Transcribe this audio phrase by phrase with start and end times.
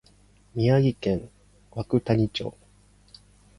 [0.55, 1.29] 宮城県
[1.75, 2.55] 涌谷町